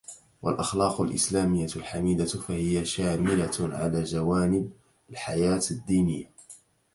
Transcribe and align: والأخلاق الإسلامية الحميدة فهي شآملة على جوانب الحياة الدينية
والأخلاق 0.41 1.01
الإسلامية 1.01 1.65
الحميدة 1.75 2.25
فهي 2.25 2.85
شآملة 2.85 3.51
على 3.61 4.03
جوانب 4.03 4.71
الحياة 5.09 5.61
الدينية 5.71 6.31